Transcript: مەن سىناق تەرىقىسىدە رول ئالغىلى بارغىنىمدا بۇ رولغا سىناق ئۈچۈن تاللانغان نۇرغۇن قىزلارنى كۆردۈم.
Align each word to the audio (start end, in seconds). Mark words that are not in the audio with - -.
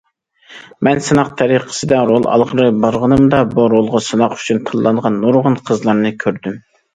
مەن 0.85 1.01
سىناق 1.07 1.27
تەرىقىسىدە 1.41 1.99
رول 2.11 2.25
ئالغىلى 2.31 2.65
بارغىنىمدا 2.85 3.43
بۇ 3.53 3.67
رولغا 3.75 4.03
سىناق 4.07 4.35
ئۈچۈن 4.39 4.63
تاللانغان 4.71 5.21
نۇرغۇن 5.27 5.61
قىزلارنى 5.71 6.15
كۆردۈم. 6.27 6.59